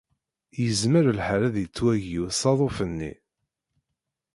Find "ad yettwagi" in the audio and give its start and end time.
1.47-2.17